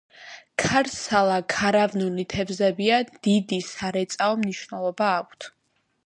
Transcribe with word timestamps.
ქარსალა 0.61 1.33
ქარავნული 1.53 2.25
თევზებია, 2.33 2.97
დიდი 3.27 3.59
სარეწაო 3.67 4.39
მნიშვნელობა 4.45 5.11
აქვთ. 5.19 5.47